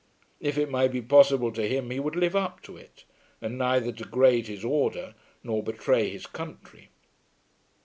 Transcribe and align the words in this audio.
If 0.39 0.57
it 0.57 0.71
might 0.71 0.91
be 0.91 0.99
possible 1.03 1.51
to 1.51 1.67
him 1.67 1.91
he 1.91 1.99
would 1.99 2.15
live 2.15 2.35
up 2.35 2.63
to 2.63 2.75
it 2.75 3.03
and 3.39 3.55
neither 3.55 3.91
degrade 3.91 4.47
his 4.47 4.65
order 4.65 5.13
nor 5.43 5.61
betray 5.61 6.09
his 6.09 6.25
country. 6.25 6.89